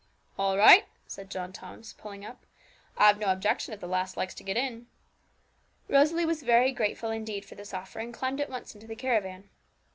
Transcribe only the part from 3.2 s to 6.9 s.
objections, if the lass likes to get in.' Rosalie was very